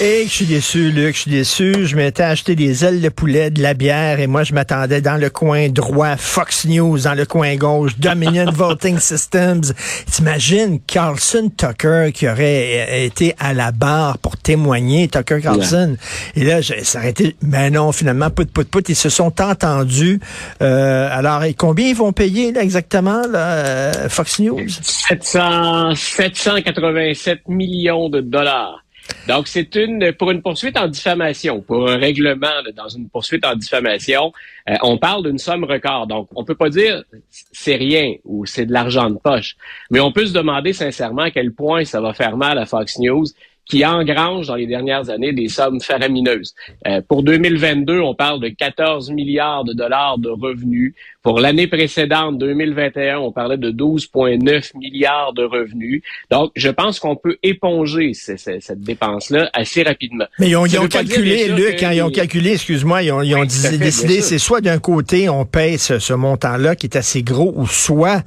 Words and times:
Et 0.00 0.24
je 0.26 0.28
suis 0.28 0.46
déçu, 0.46 0.90
Luc, 0.90 1.14
je 1.14 1.20
suis 1.20 1.30
déçu. 1.30 1.86
Je 1.86 1.94
m'étais 1.94 2.24
acheté 2.24 2.56
des 2.56 2.84
ailes 2.84 3.00
de 3.00 3.08
poulet, 3.10 3.50
de 3.50 3.62
la 3.62 3.74
bière, 3.74 4.18
et 4.18 4.26
moi, 4.26 4.42
je 4.42 4.52
m'attendais 4.52 5.00
dans 5.00 5.20
le 5.20 5.30
coin 5.30 5.68
droit, 5.68 6.16
Fox 6.16 6.66
News, 6.66 6.98
dans 6.98 7.14
le 7.14 7.24
coin 7.26 7.54
gauche, 7.54 7.96
Dominion 7.96 8.50
Voting 8.52 8.98
Systems. 8.98 9.62
T'imagines 10.10 10.80
Carlson 10.84 11.48
Tucker 11.56 12.10
qui 12.12 12.28
aurait 12.28 13.06
été 13.06 13.36
à 13.38 13.54
la 13.54 13.70
barre 13.70 14.18
pour 14.18 14.36
témoigner, 14.36 15.06
Tucker 15.06 15.40
Carlson. 15.40 15.96
Et 16.34 16.42
là, 16.42 16.60
ça 16.60 16.98
aurait 16.98 17.10
été, 17.10 17.36
mais 17.40 17.70
non, 17.70 17.92
finalement, 17.92 18.30
put, 18.30 18.46
put, 18.46 18.64
put, 18.64 18.82
ils 18.88 18.96
se 18.96 19.08
sont 19.08 19.40
entendus. 19.40 20.18
Euh, 20.60 21.08
alors, 21.12 21.44
et 21.44 21.54
combien 21.54 21.86
ils 21.86 21.96
vont 21.96 22.12
payer, 22.12 22.50
là, 22.50 22.62
exactement, 22.62 23.22
là, 23.30 23.46
euh, 23.46 24.08
Fox 24.08 24.40
News? 24.40 24.66
700, 24.68 25.94
787 25.94 27.48
millions 27.48 28.08
de 28.08 28.20
dollars. 28.20 28.83
Donc, 29.28 29.48
c'est 29.48 29.74
une 29.76 30.12
pour 30.12 30.30
une 30.30 30.42
poursuite 30.42 30.76
en 30.76 30.88
diffamation, 30.88 31.60
pour 31.60 31.90
un 31.90 31.96
règlement 31.96 32.62
dans 32.76 32.88
une 32.88 33.08
poursuite 33.08 33.44
en 33.46 33.54
diffamation, 33.56 34.32
euh, 34.68 34.74
on 34.82 34.98
parle 34.98 35.24
d'une 35.24 35.38
somme 35.38 35.64
record. 35.64 36.06
Donc, 36.06 36.28
on 36.34 36.44
peut 36.44 36.54
pas 36.54 36.68
dire 36.68 37.02
c'est 37.30 37.76
rien 37.76 38.14
ou 38.24 38.46
c'est 38.46 38.66
de 38.66 38.72
l'argent 38.72 39.10
de 39.10 39.18
poche, 39.18 39.56
mais 39.90 40.00
on 40.00 40.12
peut 40.12 40.26
se 40.26 40.32
demander 40.32 40.72
sincèrement 40.72 41.22
à 41.22 41.30
quel 41.30 41.52
point 41.52 41.84
ça 41.84 42.00
va 42.00 42.12
faire 42.12 42.36
mal 42.36 42.58
à 42.58 42.66
Fox 42.66 42.98
News 42.98 43.26
qui 43.66 43.84
engrange 43.84 44.48
dans 44.48 44.56
les 44.56 44.66
dernières 44.66 45.08
années 45.10 45.32
des 45.32 45.48
sommes 45.48 45.80
faramineuses. 45.80 46.54
Euh, 46.86 47.00
pour 47.06 47.22
2022, 47.22 48.00
on 48.00 48.14
parle 48.14 48.40
de 48.40 48.48
14 48.48 49.10
milliards 49.10 49.64
de 49.64 49.72
dollars 49.72 50.18
de 50.18 50.28
revenus. 50.28 50.94
Pour 51.24 51.40
l'année 51.40 51.66
précédente, 51.68 52.36
2021, 52.36 53.16
on 53.16 53.32
parlait 53.32 53.56
de 53.56 53.70
12,9 53.70 54.76
milliards 54.76 55.32
de 55.32 55.42
revenus. 55.42 56.02
Donc, 56.30 56.50
je 56.54 56.68
pense 56.68 57.00
qu'on 57.00 57.16
peut 57.16 57.38
éponger 57.42 58.12
cette 58.12 58.82
dépense-là 58.82 59.48
assez 59.54 59.82
rapidement. 59.84 60.26
Mais 60.38 60.50
ils 60.50 60.56
ont, 60.56 60.86
calculé, 60.86 61.48
Luc, 61.48 61.76
quand 61.80 61.92
ils 61.92 62.02
ont 62.02 62.10
calculé, 62.10 62.52
excuse-moi, 62.52 63.04
ils 63.04 63.10
ont, 63.10 63.44
décidé, 63.46 64.20
c'est 64.20 64.38
soit 64.38 64.60
d'un 64.60 64.78
côté, 64.78 65.30
on 65.30 65.46
paye 65.46 65.78
ce, 65.78 66.12
montant-là 66.12 66.76
qui 66.76 66.88
est 66.88 66.96
assez 66.96 67.22
gros, 67.22 67.54
ou 67.56 67.66
soit 67.66 68.22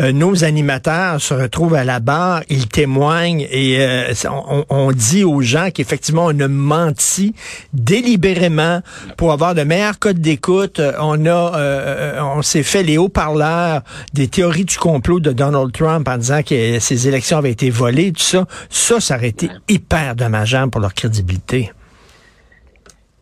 euh, 0.00 0.10
nos 0.10 0.42
animateurs 0.42 1.20
se 1.20 1.34
retrouvent 1.34 1.76
à 1.76 1.84
la 1.84 2.00
barre, 2.00 2.42
ils 2.48 2.66
témoignent 2.66 3.46
et 3.48 3.76
euh, 3.78 4.12
on, 4.70 4.90
dit 4.90 5.22
aux 5.22 5.40
gens 5.40 5.70
qu'effectivement, 5.72 6.26
on 6.26 6.40
a 6.40 6.48
menti 6.48 7.32
délibérément 7.72 8.80
pour 9.16 9.30
avoir 9.30 9.54
de 9.54 9.62
meilleurs 9.62 10.00
codes 10.00 10.20
d'écoute. 10.20 10.80
On 10.98 11.26
a, 11.26 11.54
euh, 11.56 12.20
on 12.20 12.39
s'est 12.42 12.62
fait 12.62 12.82
les 12.82 12.98
haut-parleurs 12.98 13.82
des 14.12 14.28
théories 14.28 14.64
du 14.64 14.76
complot 14.76 15.20
de 15.20 15.32
Donald 15.32 15.72
Trump 15.72 16.08
en 16.08 16.18
disant 16.18 16.42
que 16.42 16.78
ces 16.78 17.08
élections 17.08 17.38
avaient 17.38 17.52
été 17.52 17.70
volées, 17.70 18.12
tout 18.12 18.22
ça, 18.22 18.46
ça, 18.68 19.00
ça 19.00 19.16
aurait 19.16 19.28
été 19.28 19.48
hyper 19.68 20.16
dommageable 20.16 20.70
pour 20.70 20.80
leur 20.80 20.94
crédibilité. 20.94 21.70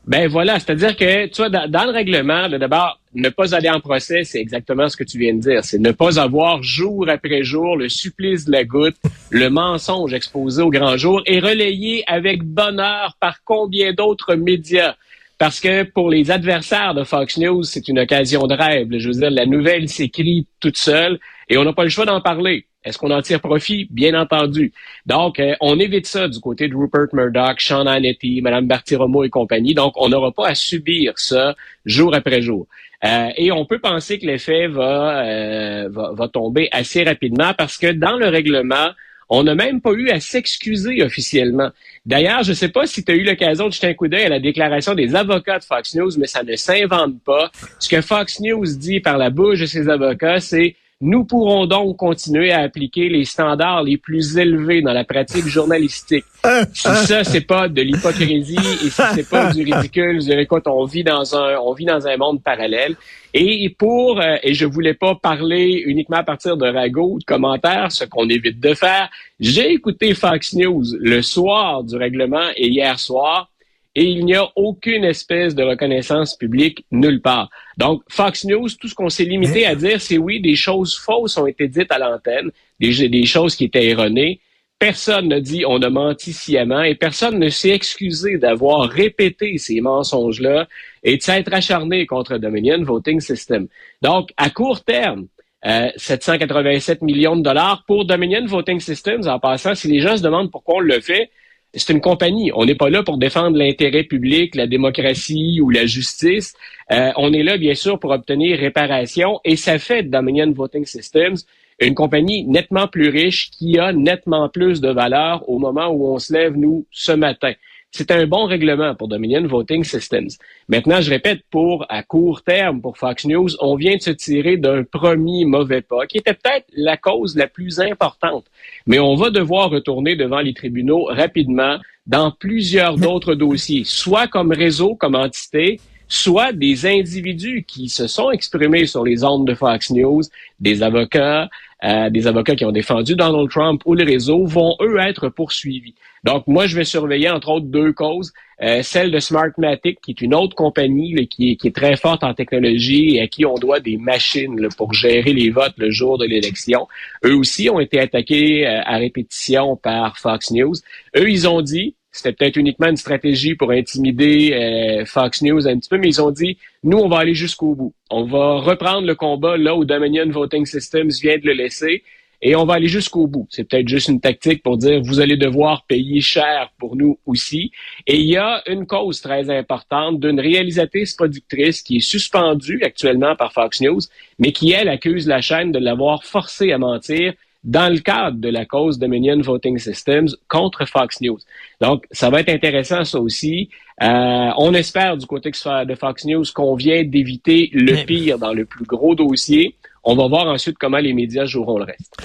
Ben 0.09 0.27
voilà, 0.27 0.59
c'est-à-dire 0.59 0.97
que, 0.97 1.27
tu 1.27 1.37
vois, 1.37 1.51
dans, 1.51 1.85
le 1.85 1.91
règlement, 1.91 2.49
d'abord, 2.49 2.99
ne 3.15 3.29
pas 3.29 3.55
aller 3.55 3.69
en 3.69 3.79
procès, 3.79 4.25
c'est 4.25 4.41
exactement 4.41 4.89
ce 4.89 4.97
que 4.97 5.05
tu 5.05 5.19
viens 5.19 5.35
de 5.35 5.41
dire. 5.41 5.61
C'est 5.65 5.79
ne 5.79 5.91
pas 5.91 6.19
avoir 6.19 6.63
jour 6.63 7.11
après 7.11 7.43
jour 7.43 7.77
le 7.77 7.91
supplice 7.91 8.47
de 8.47 8.53
la 8.53 8.65
goutte, 8.65 8.97
le 9.31 9.51
mensonge 9.51 10.15
exposé 10.15 10.63
au 10.63 10.71
grand 10.71 10.97
jour 10.97 11.23
et 11.27 11.41
relayé 11.41 12.05
avec 12.07 12.43
bonheur 12.43 13.19
par 13.21 13.45
combien 13.45 13.93
d'autres 13.93 14.35
médias. 14.35 14.95
Parce 15.39 15.61
que 15.61 15.85
pour 15.85 16.11
les 16.11 16.33
adversaires 16.33 16.95
de 16.95 17.05
Fox 17.05 17.39
News, 17.39 17.63
c'est 17.63 17.87
une 17.87 18.01
occasion 18.01 18.47
de 18.49 18.55
rêve. 18.55 18.89
Je 18.99 19.09
veux 19.09 19.15
dire, 19.15 19.31
la 19.31 19.47
nouvelle 19.47 19.89
s'écrit 19.89 20.47
toute 20.59 20.77
seule 20.77 21.21
et 21.49 21.57
on 21.57 21.65
n'a 21.65 21.73
pas 21.73 21.85
le 21.85 21.91
choix 21.91 22.05
d'en 22.05 22.21
parler. 22.21 22.67
Est-ce 22.85 22.99
qu'on 22.99 23.11
en 23.11 23.23
tire 23.23 23.41
profit? 23.41 23.87
Bien 23.91 24.21
entendu. 24.21 24.73
Donc, 25.07 25.39
euh, 25.39 25.55
on 25.61 25.79
évite 25.79 26.07
ça 26.07 26.27
du 26.27 26.41
côté 26.41 26.69
de 26.69 26.75
Rupert 26.75 27.07
Murdoch, 27.13 27.61
Sean 27.61 27.87
Hannity, 27.87 28.41
Mme 28.41 28.67
Bartiromo 28.67 29.25
et 29.25 29.31
compagnie. 29.31 29.75
Donc, 29.75 29.93
on 29.97 30.09
n'aura 30.09 30.33
pas 30.33 30.49
à 30.49 30.55
subir 30.55 31.13
ça 31.17 31.55
jour 31.85 32.15
après 32.15 32.43
jour. 32.43 32.67
Euh, 33.05 33.29
et 33.37 33.53
on 33.53 33.65
peut 33.65 33.79
penser 33.79 34.19
que 34.19 34.27
l'effet 34.27 34.67
va, 34.67 35.25
euh, 35.25 35.89
va, 35.89 36.13
va 36.15 36.29
tomber 36.29 36.69
assez 36.73 37.05
rapidement 37.05 37.53
parce 37.57 37.79
que 37.79 37.93
dans 37.93 38.17
le 38.17 38.27
règlement, 38.29 38.91
on 39.29 39.43
n'a 39.43 39.55
même 39.55 39.81
pas 39.81 39.93
eu 39.93 40.11
à 40.11 40.21
s'excuser 40.21 41.03
officiellement. 41.03 41.71
D'ailleurs, 42.07 42.43
je 42.43 42.51
ne 42.51 42.55
sais 42.55 42.69
pas 42.69 42.87
si 42.87 43.05
tu 43.05 43.13
as 43.13 43.15
eu 43.15 43.25
l'occasion 43.25 43.69
de 43.69 43.73
jeter 43.73 43.89
un 43.89 43.95
coup 43.95 44.09
d'œil 44.09 44.25
à 44.25 44.29
la 44.29 44.41
déclaration 44.41 44.95
des 44.95 45.15
avocats 45.15 45.59
de 45.59 45.65
Fox 45.65 45.95
News, 45.95 46.11
mais 46.19 46.27
ça 46.27 46.43
ne 46.43 46.57
s'invente 46.57 47.21
pas. 47.23 47.51
Ce 47.79 47.89
que 47.89 48.01
Fox 48.01 48.41
News 48.41 48.67
dit 48.77 49.01
par 49.01 49.19
la 49.19 49.31
bouche 49.31 49.61
de 49.61 49.67
ses 49.67 49.89
avocats, 49.89 50.41
c'est 50.41 50.77
nous 51.01 51.25
pourrons 51.25 51.67
donc 51.67 51.97
continuer 51.97 52.51
à 52.51 52.63
appliquer 52.63 53.09
les 53.09 53.25
standards 53.25 53.85
les 53.85 53.99
plus 53.99 54.37
élevés 54.37 54.83
dans 54.83 54.93
la 54.93 55.05
pratique 55.05 55.47
journalistique. 55.47 56.25
Si 56.73 56.83
ça, 56.83 57.23
c'est 57.23 57.43
pas 57.43 57.69
de 57.69 57.83
l'hypocrisie 57.83 58.57
et 58.57 58.91
si 58.91 59.03
c'est 59.15 59.29
pas 59.29 59.53
du 59.53 59.63
ridicule, 59.63 60.21
je 60.21 60.33
écoute, 60.33 60.65
on 60.67 60.85
vit 60.87 61.05
dans 61.05 61.37
un, 61.37 61.57
on 61.59 61.73
vit 61.73 61.85
dans 61.85 62.05
un 62.05 62.17
monde 62.17 62.43
parallèle. 62.43 62.97
Et 63.33 63.73
pour, 63.79 64.21
euh, 64.21 64.37
et 64.43 64.55
je 64.55 64.65
voulais 64.67 64.95
pas 64.95 65.15
parler 65.15 65.83
uniquement 65.87 66.17
à 66.17 66.23
partir 66.25 66.57
de 66.57 66.67
ragots, 66.67 67.19
de 67.19 67.25
commentaires, 67.25 67.93
ce 67.93 68.05
qu'on 68.05 68.29
évite 68.29 68.59
de 68.59 68.75
faire, 68.75 69.09
j'ai 69.39 69.71
écouté 69.71 70.15
Fox 70.15 70.55
News 70.55 70.85
le 70.99 71.23
soir 71.23 71.85
du 71.85 71.95
règlement 71.97 72.49
et 72.57 72.69
hier 72.69 72.99
soir 72.99 73.51
et 73.99 74.05
il 74.05 74.25
n'y 74.25 74.37
a 74.37 74.49
aucune 74.55 75.03
espèce 75.03 75.57
de 75.57 75.65
reconnaissance 75.65 76.37
publique 76.37 76.87
nulle 76.93 77.21
part. 77.21 77.51
Donc, 77.79 78.05
Fox 78.09 78.45
News, 78.45 78.69
tout 78.81 78.87
ce 78.87 78.95
qu'on 78.95 79.09
s'est 79.09 79.25
limité 79.25 79.67
à 79.67 79.75
dire, 79.75 80.01
c'est 80.01 80.19
oui, 80.19 80.41
des 80.41 80.55
choses 80.55 80.97
fausses 80.97 81.37
ont 81.37 81.49
été 81.49 81.67
dites 81.67 81.91
à 81.91 81.99
l'antenne, 81.99 82.53
des, 82.79 83.09
des 83.09 83.27
choses 83.27 83.57
qui 83.57 83.65
étaient 83.65 83.87
erronées. 83.87 84.39
Personne 84.79 85.27
ne 85.27 85.41
dit 85.41 85.65
on 85.67 85.83
a 85.83 85.91
menti 85.91 86.33
sciemment 86.33 86.85
et 86.85 86.95
personne 86.95 87.41
ne 87.41 87.49
s'est 87.49 87.71
excusé 87.71 88.39
d'avoir 88.39 88.89
répété 88.89 89.59
ces 89.59 89.81
mensonges-là 89.81 90.69
et 91.03 91.17
de 91.17 91.23
s'être 91.23 91.53
acharné 91.53 92.07
contre 92.07 92.39
Dominion 92.39 92.81
Voting 92.85 93.19
System. 93.19 93.67
Donc, 94.01 94.31
à 94.37 94.51
court 94.51 94.85
terme, 94.85 95.27
787 95.65 97.03
euh, 97.03 97.05
millions 97.05 97.35
de 97.35 97.43
dollars 97.43 97.83
pour 97.85 98.05
Dominion 98.05 98.47
Voting 98.47 98.79
Systems. 98.79 99.27
En 99.27 99.41
passant, 99.41 99.75
si 99.75 99.89
les 99.89 99.99
gens 99.99 100.17
se 100.17 100.23
demandent 100.23 100.53
pourquoi 100.53 100.77
on 100.77 100.81
le 100.81 101.01
fait, 101.01 101.33
c'est 101.75 101.93
une 101.93 102.01
compagnie. 102.01 102.51
On 102.55 102.65
n'est 102.65 102.75
pas 102.75 102.91
là 102.91 103.03
pour 103.03 103.19
défendre 103.19 103.57
l'intérêt 103.57 104.05
public, 104.05 104.55
la 104.55 104.67
démocratie 104.67 105.61
ou 105.61 105.71
la 105.71 105.87
justice. 105.87 106.55
Euh, 106.91 107.13
on 107.17 107.33
est 107.33 107.43
là, 107.43 107.59
bien 107.59 107.75
sûr, 107.75 107.99
pour 107.99 108.11
obtenir 108.11 108.59
réparation. 108.59 109.41
Et 109.45 109.57
ça 109.57 109.79
fait 109.79 110.03
Dominion 110.03 110.51
Voting 110.53 110.85
Systems 110.87 111.37
une 111.81 111.95
compagnie 111.95 112.45
nettement 112.45 112.89
plus 112.89 113.09
riche 113.09 113.51
qui 113.51 113.79
a 113.79 113.93
nettement 113.93 114.49
plus 114.49 114.81
de 114.81 114.91
valeur 114.91 115.49
au 115.49 115.59
moment 115.59 115.89
où 115.89 116.09
on 116.09 116.19
se 116.19 116.33
lève, 116.33 116.57
nous, 116.57 116.87
ce 116.91 117.13
matin. 117.13 117.53
C'est 117.91 118.11
un 118.11 118.27
bon 118.27 118.45
règlement 118.45 118.95
pour 118.95 119.09
Dominion 119.09 119.47
Voting 119.47 119.83
Systems. 119.83 120.29
Maintenant, 120.69 121.01
je 121.01 121.09
répète, 121.09 121.41
pour 121.51 121.87
à 121.89 122.03
court 122.03 122.43
terme, 122.43 122.83
pour 122.83 122.99
Fox 122.99 123.25
News, 123.25 123.49
on 123.61 123.77
vient 123.77 123.97
de 123.97 124.03
se 124.03 124.11
tirer 124.11 124.59
d'un 124.59 124.85
premier 124.85 125.47
mauvais 125.47 125.81
pas, 125.81 126.07
qui 126.07 126.19
était 126.19 126.35
peut-être 126.35 126.67
la 126.77 126.99
cause 126.99 127.35
la 127.35 127.47
plus 127.47 127.81
importante. 127.81 128.45
Mais 128.87 128.99
on 128.99 129.15
va 129.15 129.31
devoir 129.31 129.71
retourner 129.71 130.17
devant 130.17 130.41
les 130.41 130.53
tribunaux 130.53 131.05
rapidement 131.05 131.79
dans 132.07 132.31
plusieurs 132.31 132.97
d'autres 132.99 133.35
dossiers, 133.35 133.85
soit 133.85 134.29
comme 134.29 134.53
réseau, 134.53 134.95
comme 134.95 135.15
entité, 135.15 135.81
soit 136.09 136.53
des 136.53 136.87
individus 136.87 137.65
qui 137.67 137.89
se 137.89 138.07
sont 138.07 138.31
exprimés 138.31 138.87
sur 138.87 139.05
les 139.05 139.25
ondes 139.25 139.47
de 139.47 139.55
Fox 139.55 139.91
News, 139.91 140.23
des 140.61 140.83
avocats, 140.83 141.49
des 141.83 142.27
avocats 142.27 142.57
qui 142.57 142.65
ont 142.65 142.73
défendu 142.73 143.15
Donald 143.15 143.49
Trump 143.51 143.83
ou 143.87 143.95
le 143.95 144.05
réseau, 144.05 144.45
vont 144.45 144.77
eux 144.81 144.99
être 144.99 145.29
poursuivis. 145.29 145.95
Donc, 146.25 146.47
moi, 146.47 146.67
je 146.67 146.77
vais 146.77 146.85
surveiller, 146.85 147.31
entre 147.31 147.49
autres, 147.51 147.67
deux 147.67 147.93
causes. 147.93 148.33
Euh, 148.61 148.83
celle 148.83 149.13
de 149.13 149.21
Smartmatic, 149.21 150.01
qui 150.01 150.11
est 150.11 150.21
une 150.21 150.35
autre 150.35 150.57
compagnie 150.57 151.15
qui, 151.29 151.53
est, 151.53 151.57
qui, 151.57 151.69
est, 151.69 151.75
très 151.75 151.97
forte 151.97 152.25
en 152.25 152.35
technologie 152.35 153.17
et 153.17 153.23
à 153.23 153.29
qui 153.29 153.47
on 153.47 153.55
doit 153.55 153.79
des 153.79 153.97
machines 153.97 154.69
pour 154.77 154.93
gérer 154.93 155.33
les 155.33 155.51
votes 155.51 155.75
le 155.77 155.91
jour 155.93 156.19
de 156.19 156.25
l'élection. 156.25 156.89
Eux 157.25 157.37
aussi 157.37 157.71
ont 157.71 157.79
été 157.79 158.01
attaqués 158.01 158.67
euh, 158.67 158.81
à 158.85 158.97
répétition 158.97 159.77
par 159.77 160.19
Fox 160.19 160.51
News. 160.51 160.75
Eux, 161.17 161.31
ils 161.31 161.47
ont 161.47 161.63
dit, 161.63 161.95
c'était 162.11 162.33
peut-être 162.33 162.57
uniquement 162.57 162.89
une 162.89 162.97
stratégie 162.97 163.55
pour 163.55 163.71
intimider 163.71 164.53
euh, 164.53 165.05
Fox 165.05 165.43
News 165.43 165.67
un 165.69 165.79
petit 165.79 165.89
peu, 165.89 165.99
mais 165.99 166.09
ils 166.09 166.23
ont 166.23 166.31
dit, 166.31 166.59
nous, 166.83 166.99
on 166.99 167.09
va 167.09 167.19
aller 167.19 167.35
jusqu'au 167.35 167.75
bout. 167.75 167.95
On 168.11 168.25
va 168.25 168.61
reprendre 168.61 169.07
le 169.07 169.15
combat 169.15 169.57
là 169.57 169.77
où 169.77 169.85
Dominion 169.85 170.29
Voting 170.31 170.65
Systems 170.67 171.11
vient 171.23 171.39
de 171.39 171.47
le 171.47 171.53
laisser 171.53 172.03
et 172.41 172.55
on 172.55 172.65
va 172.65 172.75
aller 172.75 172.89
jusqu'au 172.89 173.27
bout. 173.27 173.47
C'est 173.51 173.65
peut-être 173.65 173.89
juste 173.89 174.09
une 174.09 174.21
tactique 174.21 174.63
pour 174.63 174.79
dire 174.79 175.01
vous 175.03 175.21
allez 175.21 175.37
devoir 175.37 175.85
payer 175.87 176.21
cher 176.21 176.73
pour 176.79 176.97
nous 176.97 177.19
aussi. 177.27 177.73
Et 178.07 178.17
il 178.17 178.27
y 178.27 178.37
a 178.37 178.63
une 178.69 178.87
cause 178.87 179.21
très 179.21 179.51
importante 179.51 180.21
d'une 180.21 180.39
réalisatrice 180.39 181.15
productrice 181.15 181.83
qui 181.83 181.97
est 181.97 182.01
suspendue 182.01 182.81
actuellement 182.85 183.35
par 183.35 183.53
Fox 183.53 183.81
News, 183.81 184.01
mais 184.39 184.53
qui, 184.53 184.73
elle, 184.73 184.89
accuse 184.89 185.27
la 185.27 185.41
chaîne 185.41 185.73
de 185.73 185.79
l'avoir 185.79 186.25
forcé 186.25 186.73
à 186.73 186.79
mentir 186.79 187.35
dans 187.69 187.93
le 187.93 187.99
cadre 187.99 188.39
de 188.39 188.49
la 188.49 188.65
cause 188.65 188.99
Dominion 188.99 189.39
Voting 189.43 189.79
Systems 189.79 190.29
contre 190.49 190.87
Fox 190.87 191.21
News. 191.21 191.39
Donc, 191.83 192.07
ça 192.11 192.31
va 192.31 192.41
être 192.41 192.49
intéressant, 192.49 193.05
ça 193.05 193.21
aussi. 193.21 193.69
Euh, 194.03 194.51
on 194.57 194.73
espère 194.73 195.19
du 195.19 195.27
côté 195.27 195.51
de 195.51 195.95
Fox 195.95 196.25
News 196.25 196.45
qu'on 196.55 196.75
vient 196.77 197.05
d'éviter 197.05 197.69
le 197.75 198.05
pire 198.07 198.39
dans 198.39 198.55
le 198.55 198.65
plus 198.65 198.87
gros 198.87 199.15
dossier. 199.15 199.77
On 200.03 200.17
va 200.17 200.27
voir 200.29 200.47
ensuite 200.47 200.79
comment 200.81 200.97
les 200.97 201.13
médias 201.13 201.45
joueront 201.45 201.79
le 201.79 201.85
reste. 201.85 202.17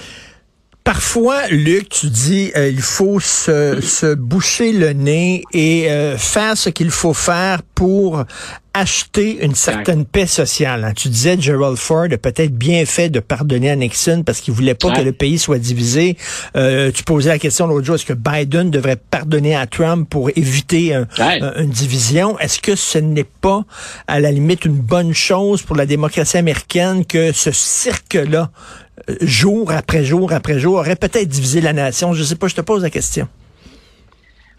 Parfois, 0.82 1.46
Luc, 1.48 1.90
tu 1.90 2.08
dis 2.08 2.50
euh, 2.56 2.68
il 2.68 2.80
faut 2.80 3.20
se, 3.20 3.80
se, 3.82 4.14
boucher 4.14 4.72
le 4.72 4.92
nez 4.92 5.42
et 5.52 5.90
euh, 5.90 6.16
faire 6.16 6.56
ce 6.56 6.70
qu'il 6.70 6.90
faut 6.90 7.14
faire 7.14 7.62
pour 7.74 8.24
acheter 8.74 9.38
une 9.44 9.54
certaine 9.54 10.04
paix 10.04 10.26
sociale. 10.26 10.84
Hein. 10.84 10.92
Tu 10.94 11.08
disais 11.08 11.36
Gerald 11.40 11.76
Ford 11.76 12.08
a 12.10 12.18
peut-être 12.18 12.52
bien 12.52 12.84
fait 12.84 13.08
de 13.08 13.20
pardonner 13.20 13.70
à 13.70 13.76
Nixon 13.76 14.24
parce 14.26 14.40
qu'il 14.40 14.52
voulait 14.52 14.74
pas 14.74 14.90
que 14.90 15.00
le 15.00 15.12
pays 15.12 15.38
soit 15.38 15.58
divisé. 15.58 16.16
Euh, 16.56 16.90
tu 16.92 17.04
posais 17.04 17.30
la 17.30 17.38
question 17.38 17.68
l'autre 17.68 17.86
jour, 17.86 17.94
est-ce 17.94 18.04
que 18.04 18.12
Biden 18.12 18.70
devrait 18.70 18.96
pardonner 18.96 19.54
à 19.54 19.66
Trump 19.66 20.08
pour 20.10 20.30
éviter 20.30 20.92
une 20.92 21.70
division? 21.70 22.38
Est-ce 22.40 22.60
que 22.60 22.74
ce 22.74 22.98
n'est 22.98 23.24
pas, 23.24 23.64
à 24.08 24.18
la 24.18 24.32
limite, 24.32 24.64
une 24.64 24.74
bonne 24.74 25.14
chose 25.14 25.62
pour 25.62 25.76
la 25.76 25.86
démocratie 25.86 26.36
américaine 26.36 27.04
que 27.06 27.32
ce 27.32 27.52
cirque-là 27.52 28.50
jour 29.20 29.70
après 29.72 30.04
jour 30.04 30.32
après 30.32 30.58
jour, 30.58 30.76
aurait 30.76 30.96
peut-être 30.96 31.28
divisé 31.28 31.60
la 31.60 31.72
nation? 31.72 32.12
Je 32.12 32.20
ne 32.20 32.24
sais 32.24 32.36
pas, 32.36 32.48
je 32.48 32.56
te 32.56 32.60
pose 32.60 32.82
la 32.82 32.90
question. 32.90 33.28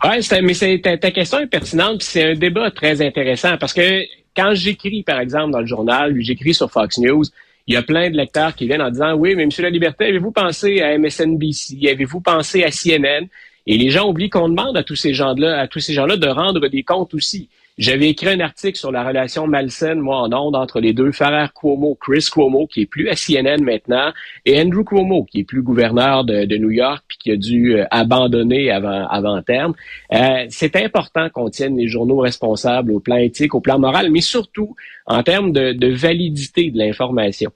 Oui, 0.07 0.42
mais 0.44 0.80
ta, 0.80 1.12
question 1.12 1.40
est 1.40 1.48
pertinente, 1.48 2.04
c'est 2.04 2.24
un 2.24 2.34
débat 2.36 2.69
très 2.69 3.02
intéressant 3.02 3.57
parce 3.57 3.74
que 3.74 4.04
quand 4.36 4.54
j'écris, 4.54 5.02
par 5.02 5.19
exemple, 5.19 5.52
dans 5.52 5.62
le 5.62 5.66
journal, 5.66 6.13
j'écris 6.19 6.54
sur 6.54 6.69
Fox 6.69 7.00
News, 7.00 7.24
il 7.68 7.74
y 7.74 7.78
a 7.78 7.81
plein 7.81 8.12
de 8.12 8.16
lecteurs 8.16 8.54
qui 8.54 8.68
viennent 8.68 8.81
en 8.81 8.92
disant 8.92 9.16
Oui, 9.16 9.34
mais 9.36 9.44
M. 9.44 9.50
La 9.57 9.69
Liberté, 9.69 10.06
avez-vous 10.06 10.31
pensé 10.31 10.81
à 10.81 10.96
MSNBC? 10.98 11.90
Avez-vous 11.90 12.22
pensé 12.22 12.63
à 12.63 12.69
CNN? 12.69 13.28
Et 13.66 13.78
les 13.78 13.90
gens 13.90 14.07
oublient 14.07 14.30
qu'on 14.30 14.50
demande 14.50 14.78
à 14.78 14.84
tous 14.84 14.96
ces 14.96 15.13
gens-là, 15.16 15.60
à 15.60 15.68
tous 15.68 15.80
ces 15.80 15.94
gens-là 15.94 16.18
de 16.18 16.28
rendre 16.28 16.68
des 16.68 16.84
comptes 16.84 17.16
aussi. 17.16 17.50
J'avais 17.77 18.07
écrit 18.07 18.30
un 18.30 18.39
article 18.39 18.77
sur 18.77 18.89
la 18.89 19.06
relation 19.06 19.48
malsaine, 19.48 20.00
moi, 20.00 20.19
en 20.22 20.31
ondes, 20.31 20.56
entre 20.56 20.80
les 20.80 20.94
deux 20.94 21.12
frères 21.12 21.51
Cuomo, 21.54 21.98
Chris 22.00 22.25
Cuomo, 22.31 22.68
qui 22.68 22.83
est 22.83 22.86
plus 22.86 23.10
à 23.10 23.16
CNN 23.16 23.62
maintenant, 23.62 24.13
et 24.45 24.62
Andrew 24.62 24.86
Cuomo, 24.86 25.25
qui 25.25 25.42
est 25.42 25.44
plus 25.44 25.62
gouverneur 25.62 26.24
de, 26.24 26.56
New 26.56 26.72
York, 26.72 27.04
puis 27.06 27.18
qui 27.18 27.31
a 27.31 27.36
dû 27.36 27.75
euh, 27.75 27.83
abandonner 27.92 28.72
avant, 28.72 29.42
terme. 29.42 29.74
Euh, 30.13 30.45
c'est 30.48 30.77
important 30.77 31.30
qu'on 31.30 31.50
tienne 31.50 31.75
les 31.75 31.89
journaux 31.89 32.19
responsables 32.19 32.94
au 32.94 33.01
plan 33.01 33.18
éthique, 33.18 33.54
au 33.54 33.60
plan 33.60 33.77
moral, 33.77 34.10
mais 34.10 34.22
surtout 34.22 34.74
en 35.06 35.22
termes 35.22 35.51
de 35.51 35.88
validité 35.94 36.72
de 36.72 36.77
l'information. 36.77 37.51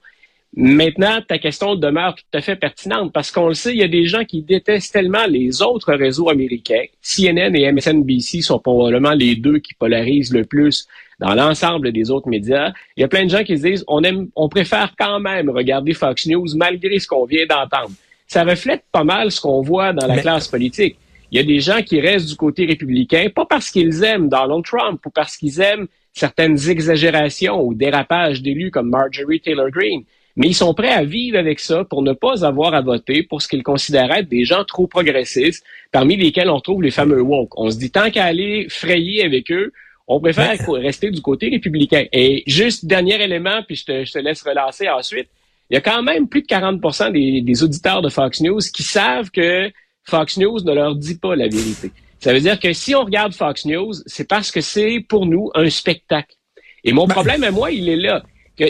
Maintenant, 0.56 1.20
ta 1.26 1.38
question 1.38 1.76
demeure 1.76 2.16
tout 2.16 2.24
à 2.36 2.40
fait 2.40 2.56
pertinente 2.56 3.12
parce 3.12 3.30
qu'on 3.30 3.46
le 3.46 3.54
sait, 3.54 3.70
il 3.70 3.78
y 3.78 3.84
a 3.84 3.88
des 3.88 4.06
gens 4.06 4.24
qui 4.24 4.42
détestent 4.42 4.92
tellement 4.92 5.26
les 5.28 5.62
autres 5.62 5.94
réseaux 5.94 6.28
américains. 6.28 6.84
CNN 7.02 7.54
et 7.54 7.70
MSNBC 7.70 8.42
sont 8.42 8.58
probablement 8.58 9.12
les 9.12 9.36
deux 9.36 9.60
qui 9.60 9.74
polarisent 9.74 10.34
le 10.34 10.44
plus 10.44 10.88
dans 11.20 11.34
l'ensemble 11.34 11.92
des 11.92 12.10
autres 12.10 12.28
médias. 12.28 12.72
Il 12.96 13.02
y 13.02 13.04
a 13.04 13.08
plein 13.08 13.26
de 13.26 13.30
gens 13.30 13.44
qui 13.44 13.56
se 13.56 13.62
disent 13.62 13.84
on 13.86 14.02
aime, 14.02 14.28
on 14.34 14.48
préfère 14.48 14.94
quand 14.98 15.20
même 15.20 15.50
regarder 15.50 15.92
Fox 15.92 16.26
News 16.26 16.48
malgré 16.56 16.98
ce 16.98 17.06
qu'on 17.06 17.26
vient 17.26 17.46
d'entendre. 17.46 17.92
Ça 18.26 18.42
reflète 18.42 18.82
pas 18.90 19.04
mal 19.04 19.30
ce 19.30 19.40
qu'on 19.40 19.62
voit 19.62 19.92
dans 19.92 20.06
la 20.08 20.18
classe 20.18 20.48
politique. 20.48 20.96
Il 21.30 21.36
y 21.36 21.40
a 21.40 21.44
des 21.44 21.60
gens 21.60 21.80
qui 21.82 22.00
restent 22.00 22.28
du 22.28 22.34
côté 22.34 22.66
républicain, 22.66 23.28
pas 23.32 23.46
parce 23.46 23.70
qu'ils 23.70 24.02
aiment 24.02 24.28
Donald 24.28 24.64
Trump 24.64 25.00
ou 25.06 25.10
parce 25.10 25.36
qu'ils 25.36 25.60
aiment 25.60 25.86
certaines 26.12 26.68
exagérations 26.68 27.62
ou 27.62 27.72
dérapages 27.72 28.42
d'élus 28.42 28.72
comme 28.72 28.90
Marjorie 28.90 29.40
Taylor 29.40 29.70
Greene 29.70 30.02
mais 30.36 30.48
ils 30.48 30.54
sont 30.54 30.74
prêts 30.74 30.90
à 30.90 31.04
vivre 31.04 31.38
avec 31.38 31.60
ça 31.60 31.84
pour 31.84 32.02
ne 32.02 32.12
pas 32.12 32.44
avoir 32.44 32.74
à 32.74 32.80
voter 32.80 33.22
pour 33.22 33.42
ce 33.42 33.48
qu'ils 33.48 33.62
considèrent 33.62 34.12
être 34.12 34.28
des 34.28 34.44
gens 34.44 34.64
trop 34.64 34.86
progressistes, 34.86 35.64
parmi 35.92 36.16
lesquels 36.16 36.50
on 36.50 36.60
trouve 36.60 36.82
les 36.82 36.90
fameux 36.90 37.20
woke. 37.20 37.58
On 37.58 37.70
se 37.70 37.78
dit, 37.78 37.90
tant 37.90 38.10
qu'à 38.10 38.24
aller 38.24 38.66
frayer 38.68 39.24
avec 39.24 39.50
eux, 39.50 39.72
on 40.06 40.20
préfère 40.20 40.58
rester 40.74 41.10
du 41.10 41.20
côté 41.20 41.50
républicain. 41.50 42.04
Et 42.12 42.42
juste 42.46 42.84
dernier 42.84 43.22
élément, 43.22 43.62
puis 43.66 43.76
je 43.76 43.84
te, 43.84 44.18
laisse 44.18 44.42
relancer 44.42 44.88
ensuite, 44.88 45.28
il 45.70 45.74
y 45.74 45.76
a 45.76 45.80
quand 45.80 46.02
même 46.02 46.28
plus 46.28 46.42
de 46.42 46.46
40 46.46 47.12
des, 47.12 47.42
des 47.42 47.62
auditeurs 47.62 48.02
de 48.02 48.08
Fox 48.08 48.40
News 48.40 48.58
qui 48.74 48.82
savent 48.82 49.30
que 49.30 49.70
Fox 50.02 50.36
News 50.36 50.60
ne 50.64 50.72
leur 50.72 50.96
dit 50.96 51.16
pas 51.16 51.36
la 51.36 51.46
vérité. 51.46 51.92
Ça 52.18 52.32
veut 52.32 52.40
dire 52.40 52.58
que 52.58 52.72
si 52.72 52.94
on 52.94 53.04
regarde 53.04 53.34
Fox 53.34 53.64
News, 53.64 53.92
c'est 54.06 54.28
parce 54.28 54.50
que 54.50 54.60
c'est 54.60 55.04
pour 55.08 55.26
nous 55.26 55.50
un 55.54 55.70
spectacle. 55.70 56.34
Et 56.82 56.92
mon 56.92 57.06
ben, 57.06 57.14
problème 57.14 57.44
à 57.44 57.50
moi, 57.50 57.70
il 57.70 57.88
est 57.88 57.96
là 57.96 58.22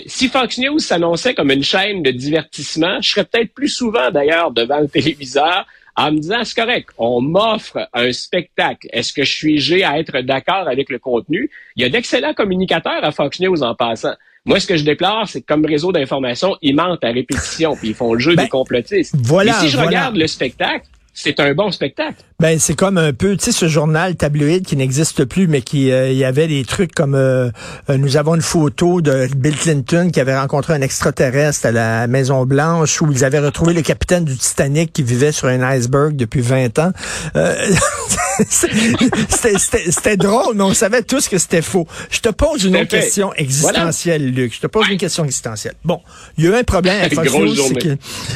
si 0.06 0.28
Fox 0.28 0.58
News 0.58 0.78
s'annonçait 0.78 1.34
comme 1.34 1.50
une 1.50 1.64
chaîne 1.64 2.02
de 2.02 2.10
divertissement, 2.10 3.00
je 3.00 3.10
serais 3.10 3.24
peut-être 3.24 3.52
plus 3.52 3.68
souvent 3.68 4.10
d'ailleurs 4.10 4.50
devant 4.50 4.80
le 4.80 4.88
téléviseur 4.88 5.66
en 5.96 6.12
me 6.12 6.18
disant, 6.18 6.44
c'est 6.44 6.54
correct, 6.54 6.88
on 6.98 7.20
m'offre 7.20 7.88
un 7.92 8.12
spectacle. 8.12 8.88
Est-ce 8.92 9.12
que 9.12 9.24
je 9.24 9.32
suis 9.32 9.58
gé 9.58 9.84
à 9.84 9.98
être 9.98 10.20
d'accord 10.20 10.68
avec 10.68 10.88
le 10.88 10.98
contenu? 10.98 11.50
Il 11.76 11.82
y 11.82 11.84
a 11.84 11.88
d'excellents 11.88 12.34
communicateurs 12.34 13.04
à 13.04 13.10
Fox 13.10 13.40
News 13.40 13.62
en 13.62 13.74
passant. 13.74 14.14
Moi, 14.46 14.58
ce 14.60 14.66
que 14.66 14.76
je 14.76 14.84
déplore, 14.84 15.28
c'est 15.28 15.42
que 15.42 15.46
comme 15.46 15.66
réseau 15.66 15.92
d'information, 15.92 16.56
ils 16.62 16.74
mentent 16.74 17.04
à 17.04 17.10
répétition, 17.10 17.76
puis 17.76 17.88
ils 17.88 17.94
font 17.94 18.14
le 18.14 18.20
jeu 18.20 18.30
des 18.30 18.44
ben, 18.44 18.48
complotistes. 18.48 19.14
Voilà, 19.18 19.52
Et 19.52 19.54
si 19.60 19.68
je 19.68 19.76
regarde 19.76 20.16
le 20.16 20.26
spectacle, 20.26 20.86
c'est 21.12 21.40
un 21.40 21.54
bon 21.54 21.70
spectacle. 21.70 22.22
Ben 22.38 22.58
c'est 22.58 22.74
comme 22.74 22.96
un 22.96 23.12
peu, 23.12 23.36
tu 23.36 23.44
sais, 23.44 23.52
ce 23.52 23.68
journal 23.68 24.16
tabloïd 24.16 24.64
qui 24.64 24.76
n'existe 24.76 25.24
plus, 25.24 25.48
mais 25.48 25.60
qui 25.60 25.90
euh, 25.90 26.12
y 26.12 26.24
avait 26.24 26.48
des 26.48 26.64
trucs 26.64 26.94
comme 26.94 27.14
euh, 27.14 27.50
euh, 27.90 27.96
nous 27.98 28.16
avons 28.16 28.34
une 28.34 28.42
photo 28.42 29.00
de 29.00 29.28
Bill 29.36 29.56
Clinton 29.56 30.10
qui 30.12 30.20
avait 30.20 30.38
rencontré 30.38 30.72
un 30.72 30.80
extraterrestre 30.80 31.66
à 31.66 31.72
la 31.72 32.06
Maison 32.06 32.46
Blanche 32.46 33.02
où 33.02 33.10
ils 33.12 33.24
avaient 33.24 33.40
retrouvé 33.40 33.74
le 33.74 33.82
capitaine 33.82 34.24
du 34.24 34.36
Titanic 34.36 34.92
qui 34.92 35.02
vivait 35.02 35.32
sur 35.32 35.48
un 35.48 35.60
iceberg 35.62 36.16
depuis 36.16 36.40
20 36.40 36.78
ans. 36.78 36.92
c'était 38.48 40.16
drôle, 40.16 40.54
mais 40.54 40.64
on 40.64 40.74
savait 40.74 41.02
tous 41.02 41.28
que 41.28 41.38
c'était 41.38 41.62
faux. 41.62 41.86
Je 42.10 42.20
te 42.20 42.28
pose 42.30 42.64
une 42.64 42.76
autre 42.76 42.88
question 42.88 43.32
existentielle, 43.34 44.32
Luc. 44.32 44.54
Je 44.54 44.60
te 44.60 44.66
pose 44.66 44.88
une 44.88 44.98
question 44.98 45.24
existentielle. 45.24 45.74
Bon, 45.84 46.00
il 46.38 46.44
y 46.44 46.46
a 46.48 46.50
eu 46.50 46.54
un 46.54 46.64
problème 46.64 47.02
avec 47.02 47.14
Fox 47.30 47.60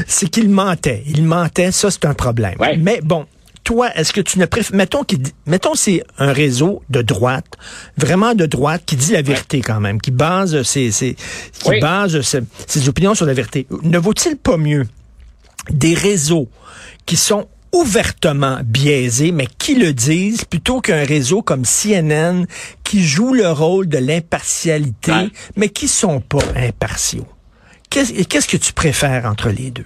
c'est 0.06 0.28
qu'il 0.28 0.48
mentait. 0.48 1.02
Il 1.06 1.24
mentait, 1.24 1.72
ça 1.72 1.90
c'est 1.90 2.04
un 2.04 2.14
problème. 2.14 2.56
Mais 2.78 3.00
bon, 3.02 3.26
toi, 3.64 3.90
est-ce 3.96 4.12
que 4.12 4.20
tu 4.20 4.38
ne 4.38 4.44
préfères, 4.44 4.76
mettons, 4.76 5.04
qui, 5.04 5.18
mettons, 5.46 5.74
c'est 5.74 6.04
un 6.18 6.32
réseau 6.32 6.82
de 6.90 7.02
droite, 7.02 7.46
vraiment 7.96 8.34
de 8.34 8.46
droite, 8.46 8.82
qui 8.84 8.94
dit 8.94 9.12
la 9.12 9.22
vérité 9.22 9.62
quand 9.62 9.80
même, 9.80 10.00
qui 10.00 10.10
base 10.10 10.62
ses, 10.62 10.90
ses 10.92 11.16
qui 11.60 11.80
base 11.80 12.20
ses, 12.20 12.88
opinions 12.88 13.14
sur 13.14 13.26
la 13.26 13.32
vérité. 13.32 13.66
Ne 13.82 13.98
vaut-il 13.98 14.36
pas 14.36 14.58
mieux 14.58 14.86
des 15.70 15.94
réseaux 15.94 16.48
qui 17.06 17.16
sont 17.16 17.48
ouvertement 17.74 18.58
biaisés, 18.64 19.32
mais 19.32 19.46
qui 19.58 19.74
le 19.74 19.92
disent, 19.92 20.44
plutôt 20.44 20.80
qu'un 20.80 21.04
réseau 21.04 21.42
comme 21.42 21.64
CNN 21.64 22.46
qui 22.84 23.02
joue 23.02 23.34
le 23.34 23.50
rôle 23.50 23.88
de 23.88 23.98
l'impartialité, 23.98 25.12
mais 25.56 25.68
qui 25.68 25.88
sont 25.88 26.20
pas 26.20 26.44
impartiaux? 26.56 27.26
Qu'est-ce 27.90 28.48
que 28.48 28.56
tu 28.56 28.72
préfères 28.72 29.26
entre 29.26 29.50
les 29.50 29.70
deux? 29.70 29.84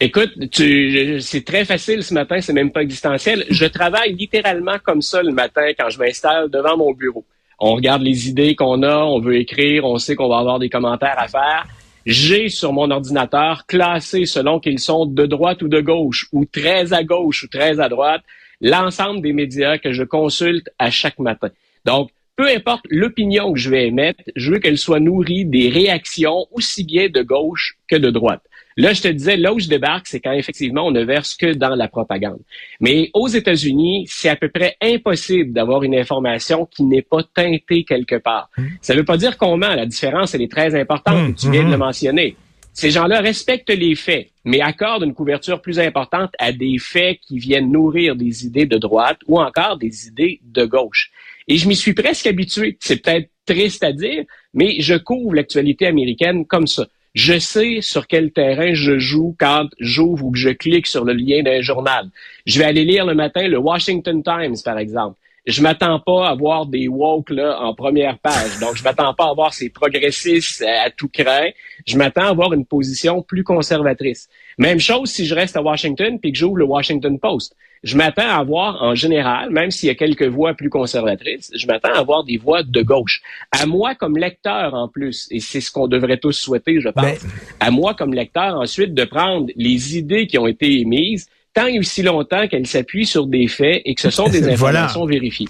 Écoute, 0.00 0.30
c'est 0.52 1.44
très 1.44 1.64
facile 1.64 2.04
ce 2.04 2.14
matin, 2.14 2.40
c'est 2.40 2.52
même 2.52 2.70
pas 2.70 2.82
existentiel. 2.82 3.44
Je 3.50 3.64
travaille 3.64 4.14
littéralement 4.14 4.78
comme 4.82 5.02
ça 5.02 5.22
le 5.22 5.32
matin 5.32 5.70
quand 5.78 5.90
je 5.90 5.98
m'installe 5.98 6.50
devant 6.50 6.76
mon 6.76 6.92
bureau. 6.92 7.24
On 7.58 7.74
regarde 7.74 8.02
les 8.02 8.28
idées 8.28 8.54
qu'on 8.54 8.84
a, 8.84 8.96
on 8.98 9.18
veut 9.18 9.36
écrire, 9.36 9.84
on 9.84 9.98
sait 9.98 10.14
qu'on 10.14 10.28
va 10.28 10.38
avoir 10.38 10.60
des 10.60 10.68
commentaires 10.68 11.16
à 11.18 11.26
faire. 11.26 11.66
J'ai 12.08 12.48
sur 12.48 12.72
mon 12.72 12.90
ordinateur 12.90 13.66
classé 13.66 14.24
selon 14.24 14.60
qu'ils 14.60 14.78
sont 14.78 15.04
de 15.04 15.26
droite 15.26 15.60
ou 15.60 15.68
de 15.68 15.82
gauche, 15.82 16.26
ou 16.32 16.46
très 16.46 16.94
à 16.94 17.04
gauche 17.04 17.42
ou 17.42 17.48
très 17.48 17.80
à 17.80 17.90
droite, 17.90 18.22
l'ensemble 18.62 19.20
des 19.20 19.34
médias 19.34 19.76
que 19.76 19.92
je 19.92 20.04
consulte 20.04 20.70
à 20.78 20.90
chaque 20.90 21.18
matin. 21.18 21.50
Donc, 21.84 22.08
peu 22.34 22.48
importe 22.48 22.86
l'opinion 22.88 23.52
que 23.52 23.58
je 23.58 23.68
vais 23.68 23.88
émettre, 23.88 24.22
je 24.36 24.52
veux 24.52 24.58
qu'elle 24.58 24.78
soit 24.78 25.00
nourrie 25.00 25.44
des 25.44 25.68
réactions 25.68 26.46
aussi 26.50 26.82
bien 26.82 27.10
de 27.10 27.20
gauche 27.20 27.76
que 27.86 27.96
de 27.96 28.08
droite. 28.08 28.42
Là, 28.78 28.92
je 28.92 29.02
te 29.02 29.08
disais, 29.08 29.36
là 29.36 29.52
où 29.52 29.58
je 29.58 29.66
débarque, 29.66 30.06
c'est 30.06 30.20
quand 30.20 30.30
effectivement 30.30 30.86
on 30.86 30.92
ne 30.92 31.02
verse 31.02 31.34
que 31.34 31.52
dans 31.52 31.74
la 31.74 31.88
propagande. 31.88 32.38
Mais 32.78 33.10
aux 33.12 33.26
États-Unis, 33.26 34.06
c'est 34.08 34.28
à 34.28 34.36
peu 34.36 34.48
près 34.48 34.76
impossible 34.80 35.52
d'avoir 35.52 35.82
une 35.82 35.96
information 35.96 36.64
qui 36.64 36.84
n'est 36.84 37.02
pas 37.02 37.24
teintée 37.34 37.82
quelque 37.82 38.14
part. 38.14 38.48
Mmh. 38.56 38.66
Ça 38.80 38.94
ne 38.94 39.00
veut 39.00 39.04
pas 39.04 39.16
dire 39.16 39.36
qu'on 39.36 39.56
ment. 39.56 39.74
La 39.74 39.84
différence, 39.84 40.32
elle 40.36 40.42
est 40.42 40.50
très 40.50 40.78
importante. 40.80 41.30
Mmh, 41.30 41.34
tu 41.34 41.50
viens 41.50 41.64
de 41.64 41.70
le 41.70 41.76
mmh. 41.76 41.80
mentionner. 41.80 42.36
Ces 42.72 42.92
gens-là 42.92 43.20
respectent 43.20 43.70
les 43.70 43.96
faits, 43.96 44.28
mais 44.44 44.60
accordent 44.60 45.02
une 45.02 45.14
couverture 45.14 45.60
plus 45.60 45.80
importante 45.80 46.30
à 46.38 46.52
des 46.52 46.78
faits 46.78 47.18
qui 47.26 47.40
viennent 47.40 47.72
nourrir 47.72 48.14
des 48.14 48.46
idées 48.46 48.66
de 48.66 48.78
droite 48.78 49.18
ou 49.26 49.40
encore 49.40 49.76
des 49.76 50.06
idées 50.06 50.38
de 50.44 50.64
gauche. 50.64 51.10
Et 51.48 51.56
je 51.56 51.66
m'y 51.66 51.74
suis 51.74 51.94
presque 51.94 52.28
habitué. 52.28 52.76
C'est 52.78 53.02
peut-être 53.02 53.28
triste 53.44 53.82
à 53.82 53.92
dire, 53.92 54.22
mais 54.54 54.76
je 54.78 54.94
couvre 54.94 55.34
l'actualité 55.34 55.88
américaine 55.88 56.46
comme 56.46 56.68
ça. 56.68 56.86
Je 57.18 57.36
sais 57.40 57.80
sur 57.80 58.06
quel 58.06 58.30
terrain 58.30 58.74
je 58.74 59.00
joue 59.00 59.34
quand 59.40 59.66
j'ouvre 59.80 60.26
ou 60.26 60.30
que 60.30 60.38
je 60.38 60.50
clique 60.50 60.86
sur 60.86 61.04
le 61.04 61.14
lien 61.14 61.42
d'un 61.42 61.60
journal. 61.62 62.10
Je 62.46 62.60
vais 62.60 62.64
aller 62.64 62.84
lire 62.84 63.04
le 63.04 63.16
matin 63.16 63.48
le 63.48 63.58
Washington 63.58 64.22
Times, 64.22 64.54
par 64.64 64.78
exemple. 64.78 65.16
je 65.44 65.60
m'attends 65.60 65.98
pas 65.98 66.28
à 66.28 66.36
voir 66.36 66.66
des 66.66 66.86
woke 66.86 67.30
là 67.30 67.58
en 67.60 67.74
première 67.74 68.18
page. 68.18 68.60
Donc, 68.60 68.76
je 68.76 68.84
m'attends 68.84 69.14
pas 69.14 69.30
à 69.30 69.34
voir 69.34 69.52
ces 69.52 69.68
progressistes 69.68 70.62
à 70.62 70.90
tout 70.90 71.08
craint. 71.08 71.50
Je 71.88 71.96
m'attends 71.96 72.26
à 72.26 72.28
avoir 72.28 72.52
une 72.52 72.64
position 72.64 73.20
plus 73.20 73.42
conservatrice. 73.42 74.28
Même 74.56 74.78
chose 74.78 75.10
si 75.10 75.26
je 75.26 75.34
reste 75.34 75.56
à 75.56 75.62
Washington 75.62 76.20
puis 76.20 76.30
que 76.30 76.38
j'ouvre 76.38 76.58
le 76.58 76.66
Washington 76.66 77.18
Post. 77.18 77.56
Je 77.82 77.96
m'attends 77.96 78.28
à 78.28 78.36
avoir, 78.36 78.82
en 78.82 78.94
général, 78.94 79.50
même 79.50 79.70
s'il 79.70 79.88
y 79.88 79.90
a 79.90 79.94
quelques 79.94 80.26
voix 80.26 80.54
plus 80.54 80.70
conservatrices, 80.70 81.50
je 81.54 81.66
m'attends 81.66 81.92
à 81.92 81.98
avoir 81.98 82.24
des 82.24 82.36
voix 82.36 82.62
de 82.62 82.82
gauche. 82.82 83.22
À 83.52 83.66
moi 83.66 83.94
comme 83.94 84.16
lecteur 84.16 84.74
en 84.74 84.88
plus, 84.88 85.28
et 85.30 85.40
c'est 85.40 85.60
ce 85.60 85.70
qu'on 85.70 85.88
devrait 85.88 86.18
tous 86.18 86.32
souhaiter, 86.32 86.80
je 86.80 86.88
pense, 86.88 87.04
ben 87.04 87.16
à 87.60 87.70
moi 87.70 87.94
comme 87.94 88.14
lecteur 88.14 88.58
ensuite 88.58 88.94
de 88.94 89.04
prendre 89.04 89.46
les 89.56 89.96
idées 89.96 90.26
qui 90.26 90.38
ont 90.38 90.46
été 90.46 90.80
émises, 90.80 91.28
tant 91.54 91.66
et 91.66 91.78
aussi 91.78 92.02
longtemps 92.02 92.48
qu'elles 92.48 92.66
s'appuient 92.66 93.06
sur 93.06 93.26
des 93.26 93.48
faits 93.48 93.82
et 93.84 93.94
que 93.94 94.00
ce 94.00 94.10
sont 94.10 94.28
des 94.28 94.48
informations 94.52 95.06
vérifiées. 95.06 95.48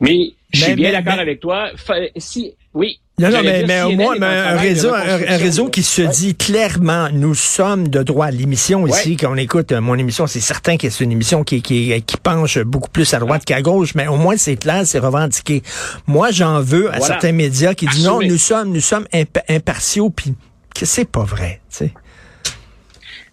Mais 0.00 0.32
je 0.52 0.64
suis 0.64 0.74
bien 0.74 0.92
d'accord 0.92 1.18
avec 1.18 1.40
toi. 1.40 1.70
Si, 2.16 2.54
oui. 2.78 3.00
Non, 3.18 3.30
non, 3.30 3.40
mais, 3.42 3.64
mais 3.66 3.82
au 3.82 3.90
moins, 3.90 4.14
un, 4.22 4.56
réseau, 4.56 4.94
un, 4.94 5.36
réseau 5.36 5.68
qui 5.68 5.82
se 5.82 6.02
dit 6.02 6.36
clairement, 6.36 7.08
nous 7.12 7.34
sommes 7.34 7.88
de 7.88 8.04
droit. 8.04 8.30
L'émission 8.30 8.86
ici, 8.86 9.16
quand 9.16 9.32
on 9.32 9.36
écoute 9.36 9.72
euh, 9.72 9.80
mon 9.80 9.96
émission, 9.96 10.28
c'est 10.28 10.38
certain 10.38 10.76
que 10.76 10.88
c'est 10.88 11.02
une 11.02 11.10
émission 11.10 11.42
qui, 11.42 11.60
qui, 11.60 12.00
qui 12.02 12.16
penche 12.16 12.58
beaucoup 12.60 12.90
plus 12.90 13.12
à 13.14 13.18
droite 13.18 13.44
qu'à 13.44 13.60
gauche, 13.60 13.96
mais 13.96 14.06
au 14.06 14.16
moins 14.16 14.36
c'est 14.36 14.54
clair, 14.54 14.86
c'est 14.86 15.00
revendiqué. 15.00 15.64
Moi, 16.06 16.30
j'en 16.30 16.60
veux 16.60 16.94
à 16.94 17.00
certains 17.00 17.32
médias 17.32 17.74
qui 17.74 17.86
disent 17.86 18.06
non, 18.06 18.20
nous 18.22 18.38
sommes, 18.38 18.72
nous 18.72 18.80
sommes 18.80 19.08
impartiaux, 19.48 20.10
puis 20.10 20.34
que 20.72 20.86
c'est 20.86 21.04
pas 21.04 21.24
vrai, 21.24 21.60
tu 21.68 21.78
sais. 21.78 21.92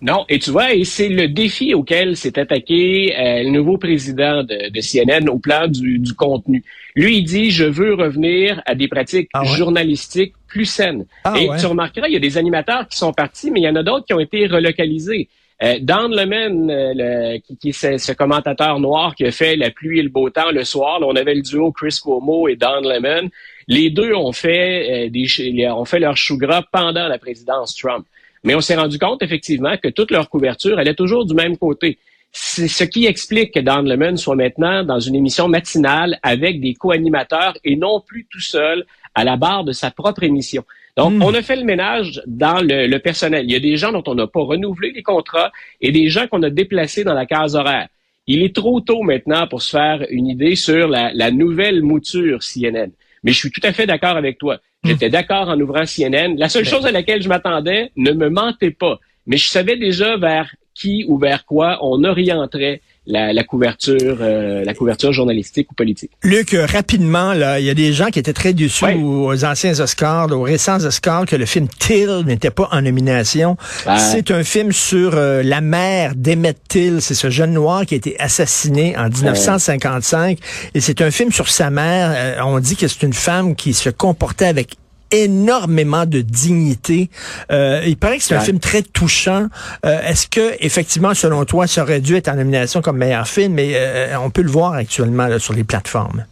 Non, 0.01 0.25
et 0.29 0.39
tu 0.39 0.51
vois, 0.51 0.73
et 0.73 0.83
c'est 0.83 1.09
le 1.09 1.27
défi 1.27 1.73
auquel 1.73 2.17
s'est 2.17 2.37
attaqué 2.37 3.15
euh, 3.17 3.43
le 3.43 3.49
nouveau 3.49 3.77
président 3.77 4.43
de, 4.43 4.69
de, 4.69 4.81
CNN 4.81 5.29
au 5.29 5.39
plan 5.39 5.67
du, 5.67 5.99
du, 5.99 6.13
contenu. 6.13 6.63
Lui, 6.95 7.17
il 7.17 7.23
dit, 7.23 7.51
je 7.51 7.63
veux 7.63 7.93
revenir 7.93 8.61
à 8.65 8.75
des 8.75 8.87
pratiques 8.87 9.29
ah 9.33 9.43
journalistiques 9.43 10.33
plus 10.47 10.65
saines. 10.65 11.05
Ah 11.23 11.33
et 11.39 11.49
tu 11.59 11.65
remarqueras, 11.65 12.07
il 12.07 12.13
y 12.13 12.17
a 12.17 12.19
des 12.19 12.37
animateurs 12.37 12.87
qui 12.87 12.97
sont 12.97 13.13
partis, 13.13 13.51
mais 13.51 13.61
il 13.61 13.63
y 13.63 13.69
en 13.69 13.75
a 13.75 13.83
d'autres 13.83 14.05
qui 14.05 14.13
ont 14.13 14.19
été 14.19 14.47
relocalisés. 14.47 15.29
Euh, 15.63 15.79
Don 15.81 16.09
Lemon, 16.09 16.67
euh, 16.69 16.93
le, 16.93 17.37
qui, 17.39 17.57
qui 17.57 17.69
est 17.69 17.97
ce, 17.97 18.11
commentateur 18.11 18.79
noir 18.79 19.15
qui 19.15 19.25
a 19.25 19.31
fait 19.31 19.55
la 19.55 19.71
pluie 19.71 19.99
et 19.99 20.03
le 20.03 20.09
beau 20.09 20.29
temps 20.29 20.51
le 20.51 20.65
soir, 20.65 20.99
on 21.01 21.15
avait 21.15 21.33
le 21.33 21.41
duo 21.41 21.71
Chris 21.71 21.97
Cuomo 22.03 22.49
et 22.49 22.57
Don 22.57 22.81
Lemon. 22.81 23.29
Les 23.67 23.89
deux 23.89 24.13
ont 24.13 24.33
fait, 24.33 25.07
euh, 25.07 25.09
des, 25.09 25.69
ont 25.69 25.85
fait 25.85 25.99
leur 25.99 26.17
chou 26.17 26.37
gras 26.37 26.63
pendant 26.71 27.07
la 27.07 27.17
présidence 27.17 27.73
Trump. 27.75 28.05
Mais 28.45 28.55
on 28.55 28.61
s'est 28.61 28.75
rendu 28.75 28.99
compte 28.99 29.23
effectivement 29.23 29.75
que 29.75 29.89
toute 29.89 30.11
leur 30.11 30.29
couverture, 30.29 30.79
elle 30.79 30.87
est 30.87 30.95
toujours 30.95 31.25
du 31.25 31.33
même 31.33 31.57
côté. 31.57 31.97
C'est 32.31 32.67
ce 32.67 32.83
qui 32.83 33.05
explique 33.05 33.53
que 33.53 33.59
Don 33.59 33.81
Lemon 33.81 34.17
soit 34.17 34.35
maintenant 34.35 34.83
dans 34.83 34.99
une 34.99 35.15
émission 35.15 35.47
matinale 35.47 36.19
avec 36.21 36.61
des 36.61 36.75
co-animateurs 36.75 37.57
et 37.63 37.75
non 37.75 38.01
plus 38.01 38.27
tout 38.29 38.41
seul 38.41 38.85
à 39.15 39.23
la 39.23 39.35
barre 39.35 39.63
de 39.63 39.71
sa 39.71 39.89
propre 39.89 40.23
émission. 40.23 40.63
Donc, 40.95 41.13
hmm. 41.13 41.23
on 41.23 41.33
a 41.33 41.41
fait 41.41 41.55
le 41.55 41.63
ménage 41.63 42.21
dans 42.27 42.61
le, 42.61 42.97
personnel. 42.99 43.45
Il 43.45 43.51
y 43.51 43.55
a 43.55 43.59
des 43.59 43.77
gens 43.77 43.91
dont 43.91 44.03
on 44.05 44.15
n'a 44.15 44.27
pas 44.27 44.41
renouvelé 44.41 44.91
les 44.91 45.03
contrats 45.03 45.51
et 45.81 45.91
des 45.91 46.09
gens 46.09 46.27
qu'on 46.27 46.43
a 46.43 46.49
déplacés 46.49 47.03
dans 47.03 47.13
la 47.13 47.25
case 47.25 47.55
horaire. 47.55 47.87
Il 48.27 48.43
est 48.43 48.55
trop 48.55 48.79
tôt 48.79 49.01
maintenant 49.01 49.47
pour 49.47 49.61
se 49.61 49.71
faire 49.71 50.05
une 50.09 50.27
idée 50.27 50.55
sur 50.55 50.87
la, 50.87 51.13
la 51.13 51.31
nouvelle 51.31 51.81
mouture 51.81 52.39
CNN. 52.39 52.91
Mais 53.23 53.31
je 53.31 53.37
suis 53.37 53.51
tout 53.51 53.61
à 53.63 53.71
fait 53.71 53.87
d'accord 53.87 54.17
avec 54.17 54.37
toi. 54.37 54.59
J'étais 54.86 55.10
d'accord 55.10 55.50
en 55.50 55.60
ouvrant 55.60 55.84
CNN. 55.86 56.36
La 56.38 56.50
seule 56.50 56.63
ben. 56.63 56.70
chose 56.70 56.86
à 56.86 56.92
laquelle 56.92 57.22
je 57.22 57.30
m'attendais 57.30 57.92
ne 57.96 58.12
me 58.12 58.30
mentait 58.30 58.72
pas. 58.72 59.00
Mais 59.27 59.38
je 59.38 59.48
savais 59.48 59.77
déjà 59.77 60.18
vers 60.18 60.54
qui 60.74 61.06
ou 61.08 61.18
vers 61.18 61.46
quoi 61.46 61.80
on 61.82 62.04
orienterait 62.04 62.82
la, 63.07 63.43
couverture, 63.43 64.17
euh, 64.21 64.63
la 64.63 64.74
couverture 64.74 65.13
journalistique 65.13 65.71
ou 65.71 65.75
politique. 65.75 66.12
Luc, 66.24 66.53
euh, 66.53 66.65
rapidement, 66.65 67.33
là, 67.33 67.59
il 67.59 67.65
y 67.65 67.69
a 67.69 67.74
des 67.74 67.93
gens 67.93 68.07
qui 68.07 68.19
étaient 68.19 68.33
très 68.33 68.53
déçus 68.53 68.85
aux 68.85 69.45
anciens 69.45 69.79
Oscars, 69.79 70.31
aux 70.31 70.41
récents 70.41 70.83
Oscars, 70.83 71.25
que 71.25 71.35
le 71.35 71.45
film 71.45 71.67
Till 71.67 72.24
n'était 72.25 72.51
pas 72.51 72.69
en 72.71 72.81
nomination. 72.81 73.57
C'est 73.97 74.31
un 74.31 74.43
film 74.43 74.71
sur 74.71 75.12
euh, 75.15 75.43
la 75.43 75.62
mère 75.62 76.13
d'Emmett 76.15 76.57
Till. 76.67 77.01
C'est 77.01 77.13
ce 77.13 77.29
jeune 77.29 77.53
noir 77.53 77.85
qui 77.85 77.93
a 77.93 77.97
été 77.97 78.19
assassiné 78.19 78.97
en 78.97 79.09
1955. 79.09 80.39
Et 80.74 80.79
c'est 80.79 81.01
un 81.01 81.12
film 81.12 81.31
sur 81.31 81.50
sa 81.50 81.69
mère. 81.69 82.43
on 82.45 82.59
dit 82.59 82.75
que 82.75 82.88
c'est 82.88 83.03
une 83.03 83.13
femme 83.13 83.55
qui 83.55 83.74
se 83.74 83.89
comportait 83.89 84.45
avec 84.45 84.77
énormément 85.24 86.05
de 86.05 86.22
dignité. 86.22 87.10
Euh, 87.51 87.81
il 87.86 87.98
paraît 87.98 88.17
que 88.17 88.24
c'est 88.24 88.36
un 88.36 88.41
film 88.41 88.60
très 88.60 88.81
touchant. 88.81 89.48
Euh, 89.86 90.01
est-ce 90.01 90.27
que, 90.27 90.55
effectivement, 90.60 91.13
selon 91.13 91.45
toi, 91.45 91.67
ça 91.67 91.84
aurait 91.84 92.01
dû 92.01 92.15
être 92.15 92.27
en 92.27 92.36
nomination 92.36 92.81
comme 92.81 92.98
meilleur 92.98 93.27
film, 93.27 93.53
mais 93.53 93.74
euh, 93.75 94.19
on 94.19 94.29
peut 94.29 94.41
le 94.41 94.50
voir 94.50 94.74
actuellement 94.74 95.39
sur 95.39 95.53
les 95.53 95.63
plateformes? 95.63 96.25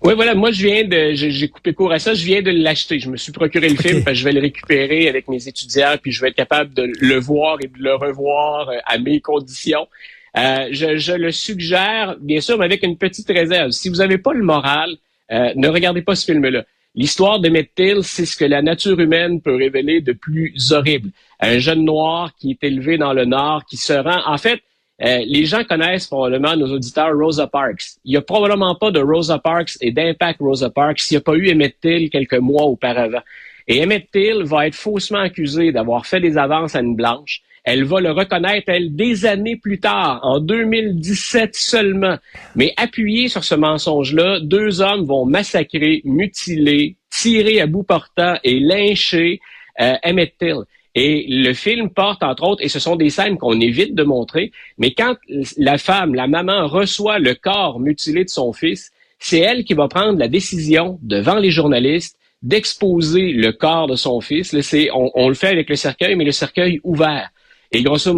Oui, 0.00 0.14
voilà, 0.14 0.36
moi 0.36 0.52
je 0.52 0.64
viens 0.64 0.84
de, 0.84 1.10
j'ai 1.14 1.48
coupé 1.48 1.74
court 1.74 1.90
à 1.90 1.98
ça, 1.98 2.14
je 2.14 2.24
viens 2.24 2.40
de 2.40 2.52
l'acheter. 2.52 3.00
Je 3.00 3.10
me 3.10 3.16
suis 3.16 3.32
procuré 3.32 3.68
le 3.68 3.76
film, 3.76 4.04
parce 4.04 4.14
que 4.14 4.20
je 4.20 4.24
vais 4.24 4.32
le 4.32 4.40
récupérer 4.40 5.08
avec 5.08 5.26
mes 5.26 5.48
étudiants, 5.48 5.96
puis 6.00 6.12
je 6.12 6.20
vais 6.20 6.28
être 6.28 6.36
capable 6.36 6.72
de 6.72 6.88
le 7.00 7.18
voir 7.18 7.58
et 7.60 7.66
de 7.66 7.82
le 7.82 7.96
revoir 7.96 8.70
à 8.86 8.98
mes 8.98 9.20
conditions. 9.20 9.88
je, 10.36 10.96
je, 10.98 11.12
le 11.12 11.32
suggère, 11.32 12.16
bien 12.20 12.40
sûr, 12.40 12.58
mais 12.58 12.66
avec 12.66 12.84
une 12.84 12.96
petite 12.96 13.26
réserve. 13.28 13.72
Si 13.72 13.88
vous 13.88 13.96
n'avez 13.96 14.18
pas 14.18 14.32
le 14.32 14.44
moral, 14.44 14.90
ne 15.30 15.66
regardez 15.66 16.02
pas 16.02 16.14
ce 16.14 16.26
film-là. 16.26 16.64
L'histoire 16.98 17.38
de 17.38 17.48
Till, 17.76 18.02
c'est 18.02 18.26
ce 18.26 18.36
que 18.36 18.44
la 18.44 18.60
nature 18.60 18.98
humaine 18.98 19.40
peut 19.40 19.54
révéler 19.54 20.00
de 20.00 20.12
plus 20.12 20.72
horrible. 20.72 21.10
Un 21.38 21.58
jeune 21.60 21.84
noir 21.84 22.32
qui 22.36 22.50
est 22.50 22.64
élevé 22.66 22.98
dans 22.98 23.12
le 23.12 23.24
Nord, 23.24 23.64
qui 23.66 23.76
se 23.76 23.92
rend... 23.92 24.20
En 24.26 24.36
fait, 24.36 24.60
euh, 25.04 25.22
les 25.24 25.44
gens 25.44 25.62
connaissent 25.62 26.08
probablement 26.08 26.56
nos 26.56 26.74
auditeurs 26.74 27.16
Rosa 27.16 27.46
Parks. 27.46 27.84
Il 28.04 28.10
n'y 28.10 28.16
a 28.16 28.20
probablement 28.20 28.74
pas 28.74 28.90
de 28.90 28.98
Rosa 28.98 29.38
Parks 29.38 29.76
et 29.80 29.92
d'impact 29.92 30.40
Rosa 30.40 30.70
Parks 30.70 30.98
s'il 30.98 31.14
n'y 31.14 31.18
a 31.18 31.20
pas 31.20 31.34
eu 31.34 31.52
Emmett 31.52 31.78
Till 31.80 32.10
quelques 32.10 32.40
mois 32.40 32.64
auparavant. 32.64 33.22
Et 33.68 33.80
Emmett 33.80 34.10
Till 34.10 34.42
va 34.42 34.66
être 34.66 34.74
faussement 34.74 35.20
accusé 35.20 35.70
d'avoir 35.70 36.04
fait 36.04 36.18
des 36.18 36.36
avances 36.36 36.74
à 36.74 36.80
une 36.80 36.96
blanche. 36.96 37.42
Elle 37.70 37.84
va 37.84 38.00
le 38.00 38.12
reconnaître, 38.12 38.70
elle, 38.70 38.96
des 38.96 39.26
années 39.26 39.56
plus 39.56 39.78
tard, 39.78 40.20
en 40.22 40.40
2017 40.40 41.54
seulement. 41.54 42.16
Mais 42.56 42.72
appuyé 42.78 43.28
sur 43.28 43.44
ce 43.44 43.54
mensonge-là, 43.54 44.40
deux 44.40 44.80
hommes 44.80 45.04
vont 45.04 45.26
massacrer, 45.26 46.00
mutiler, 46.06 46.96
tirer 47.10 47.60
à 47.60 47.66
bout 47.66 47.82
portant 47.82 48.36
et 48.42 48.58
lyncher 48.58 49.40
euh, 49.82 49.96
Emmett 50.02 50.32
Till. 50.38 50.62
Et 50.94 51.26
le 51.28 51.52
film 51.52 51.90
porte, 51.90 52.22
entre 52.22 52.44
autres, 52.44 52.64
et 52.64 52.68
ce 52.68 52.78
sont 52.78 52.96
des 52.96 53.10
scènes 53.10 53.36
qu'on 53.36 53.60
évite 53.60 53.94
de 53.94 54.02
montrer, 54.02 54.50
mais 54.78 54.94
quand 54.94 55.16
la 55.58 55.76
femme, 55.76 56.14
la 56.14 56.26
maman, 56.26 56.68
reçoit 56.68 57.18
le 57.18 57.34
corps 57.34 57.80
mutilé 57.80 58.24
de 58.24 58.30
son 58.30 58.54
fils, 58.54 58.92
c'est 59.18 59.40
elle 59.40 59.64
qui 59.64 59.74
va 59.74 59.88
prendre 59.88 60.18
la 60.18 60.28
décision 60.28 60.98
devant 61.02 61.36
les 61.36 61.50
journalistes 61.50 62.16
d'exposer 62.40 63.32
le 63.32 63.52
corps 63.52 63.88
de 63.88 63.96
son 63.96 64.22
fils. 64.22 64.56
on, 64.94 65.10
on, 65.14 65.28
le 65.28 65.34
fait 65.34 65.48
avec 65.48 65.68
le 65.68 65.76
cercueil, 65.76 66.16
mais 66.16 66.24
le 66.24 66.32
cercueil 66.32 66.80
ouvert. 66.82 67.28
Et 67.70 67.82
grosso, 67.82 68.14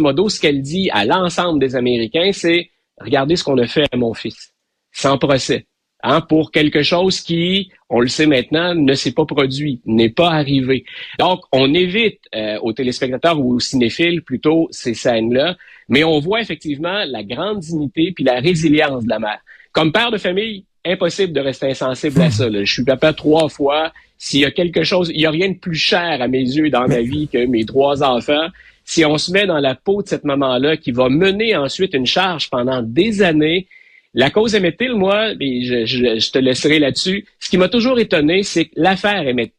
modo, 0.00 0.28
ce 0.28 0.40
qu'elle 0.40 0.62
dit 0.62 0.88
à 0.90 1.04
l'ensemble 1.04 1.58
des 1.58 1.74
Américains, 1.74 2.30
c'est 2.32 2.70
regardez 3.00 3.36
ce 3.36 3.44
qu'on 3.44 3.58
a 3.58 3.66
fait 3.66 3.86
à 3.90 3.96
mon 3.96 4.14
fils, 4.14 4.54
sans 4.92 5.18
procès, 5.18 5.66
hein, 6.02 6.20
pour 6.20 6.52
quelque 6.52 6.82
chose 6.82 7.20
qui, 7.20 7.72
on 7.90 8.00
le 8.00 8.06
sait 8.06 8.26
maintenant, 8.26 8.74
ne 8.74 8.94
s'est 8.94 9.12
pas 9.12 9.26
produit, 9.26 9.80
n'est 9.84 10.10
pas 10.10 10.30
arrivé. 10.30 10.84
Donc, 11.18 11.40
on 11.50 11.74
évite 11.74 12.20
euh, 12.36 12.58
aux 12.62 12.72
téléspectateurs 12.72 13.40
ou 13.40 13.54
aux 13.54 13.60
cinéphiles 13.60 14.22
plutôt 14.22 14.68
ces 14.70 14.94
scènes-là, 14.94 15.56
mais 15.88 16.04
on 16.04 16.20
voit 16.20 16.40
effectivement 16.40 17.04
la 17.04 17.24
grande 17.24 17.60
dignité 17.60 18.12
puis 18.14 18.24
la 18.24 18.38
résilience 18.38 19.04
de 19.04 19.10
la 19.10 19.18
mère. 19.18 19.40
Comme 19.72 19.90
père 19.90 20.12
de 20.12 20.18
famille, 20.18 20.66
impossible 20.84 21.32
de 21.32 21.40
rester 21.40 21.70
insensible 21.70 22.20
à 22.20 22.30
ça. 22.30 22.48
Je 22.50 22.72
suis 22.72 22.84
papa 22.84 23.12
trois 23.12 23.48
fois. 23.48 23.92
S'il 24.18 24.40
y 24.40 24.44
a 24.44 24.50
quelque 24.50 24.84
chose, 24.84 25.10
il 25.12 25.18
n'y 25.18 25.26
a 25.26 25.30
rien 25.30 25.48
de 25.48 25.58
plus 25.58 25.74
cher 25.74 26.22
à 26.22 26.28
mes 26.28 26.42
yeux 26.42 26.70
dans 26.70 26.86
ma 26.86 27.00
vie 27.00 27.26
que 27.26 27.44
mes 27.46 27.64
trois 27.64 28.02
enfants 28.02 28.48
si 28.84 29.04
on 29.04 29.18
se 29.18 29.32
met 29.32 29.46
dans 29.46 29.58
la 29.58 29.74
peau 29.74 30.02
de 30.02 30.08
cette 30.08 30.24
maman-là 30.24 30.76
qui 30.76 30.92
va 30.92 31.08
mener 31.08 31.56
ensuite 31.56 31.94
une 31.94 32.06
charge 32.06 32.50
pendant 32.50 32.82
des 32.82 33.22
années, 33.22 33.66
la 34.12 34.30
cause 34.30 34.54
Emmett 34.54 34.80
moi, 34.90 35.32
je, 35.32 35.84
je, 35.86 36.30
te 36.30 36.38
laisserai 36.38 36.78
là-dessus. 36.78 37.26
Ce 37.40 37.50
qui 37.50 37.58
m'a 37.58 37.68
toujours 37.68 37.98
étonné, 37.98 38.42
c'est 38.42 38.66
que 38.66 38.74
l'affaire 38.76 39.26
Emmett 39.26 39.52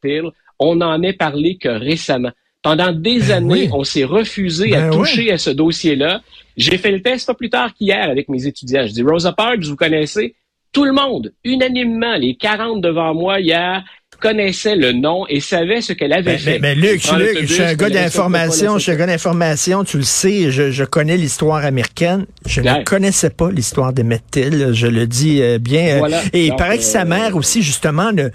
on 0.57 0.75
n'en 0.75 1.01
est 1.01 1.13
parlé 1.13 1.57
que 1.57 1.67
récemment. 1.67 2.31
Pendant 2.61 2.91
des 2.93 3.19
ben 3.19 3.31
années, 3.31 3.69
on 3.73 3.83
s'est 3.83 4.05
refusé 4.05 4.75
à 4.75 4.89
ben 4.89 4.97
toucher 4.97 5.31
à 5.31 5.37
ce 5.37 5.49
dossier-là. 5.49 6.21
J'ai 6.57 6.77
fait 6.77 6.91
le 6.91 7.01
test 7.01 7.27
pas 7.27 7.33
plus 7.33 7.49
tard 7.49 7.73
qu'hier 7.73 8.09
avec 8.09 8.29
mes 8.29 8.47
étudiants. 8.47 8.87
Je 8.87 8.93
dis, 8.93 9.03
Rosa 9.03 9.33
Parks, 9.33 9.65
vous 9.65 9.75
connaissez? 9.75 10.35
Tout 10.71 10.85
le 10.85 10.93
monde, 10.93 11.31
unanimement, 11.43 12.15
les 12.15 12.35
40 12.35 12.81
devant 12.81 13.13
moi 13.13 13.39
hier, 13.39 13.83
connaissait 14.19 14.75
le 14.75 14.91
nom 14.91 15.25
et 15.27 15.39
savait 15.39 15.81
ce 15.81 15.93
qu'elle 15.93 16.13
avait 16.13 16.23
ben, 16.33 16.39
fait. 16.39 16.59
Mais, 16.59 16.75
ben, 16.75 16.79
Luc, 16.79 17.01
je 17.01 17.45
suis 17.53 17.63
un 17.63 17.75
gars 17.75 17.89
d'information, 17.89 18.77
je 18.77 18.83
suis 18.83 18.91
un 18.91 18.95
gars 18.95 19.07
d'information, 19.07 19.83
tu 19.83 19.97
le 19.97 20.03
sais, 20.03 20.51
je, 20.51 20.83
connais 20.83 21.17
l'histoire 21.17 21.65
américaine. 21.65 22.25
Je 22.45 22.61
ne 22.61 22.83
connaissais 22.83 23.29
pas 23.29 23.51
l'histoire 23.51 23.93
de 23.93 24.03
Mettil, 24.03 24.69
je 24.73 24.87
le 24.87 25.07
dis 25.07 25.41
euh, 25.41 25.57
bien. 25.57 26.03
Euh, 26.03 26.21
et 26.33 26.47
il 26.47 26.55
paraît 26.55 26.77
que 26.77 26.83
sa 26.83 27.01
euh, 27.01 27.05
mère 27.05 27.35
aussi, 27.35 27.61
justement, 27.61 28.11
tu 28.13 28.31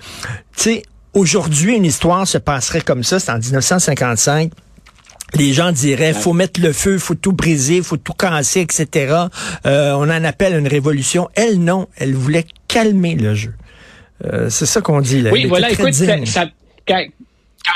sais, 0.56 0.82
aujourd'hui, 1.14 1.76
une 1.76 1.84
histoire 1.84 2.26
se 2.26 2.38
passerait 2.38 2.80
comme 2.80 3.04
ça, 3.04 3.18
c'est 3.18 3.30
en 3.30 3.38
1955 3.38 4.50
les 5.34 5.52
gens 5.52 5.72
diraient 5.72 6.12
faut 6.12 6.32
mettre 6.32 6.60
le 6.60 6.72
feu, 6.72 6.98
faut 6.98 7.14
tout 7.14 7.32
briser, 7.32 7.82
faut 7.82 7.96
tout 7.96 8.12
casser, 8.12 8.60
etc. 8.60 9.14
Euh, 9.66 9.92
on 9.92 10.02
en 10.02 10.24
appelle 10.24 10.56
une 10.56 10.68
révolution. 10.68 11.28
Elle 11.34 11.58
non, 11.58 11.88
elle 11.96 12.14
voulait 12.14 12.46
calmer 12.68 13.14
le 13.14 13.34
jeu. 13.34 13.54
Euh, 14.24 14.50
c'est 14.50 14.66
ça 14.66 14.80
qu'on 14.80 15.00
dit 15.00 15.22
là. 15.22 15.30
Oui, 15.32 15.46
voilà. 15.46 15.70
Écoute, 15.70 15.94
ça, 15.94 16.46
quand, 16.86 17.04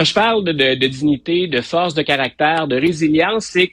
je 0.05 0.13
parle 0.13 0.45
de, 0.45 0.53
de, 0.53 0.87
dignité, 0.87 1.47
de 1.47 1.61
force 1.61 1.95
de 1.95 2.03
caractère, 2.03 2.69
de 2.69 2.77
résilience, 2.77 3.47
c'est 3.47 3.73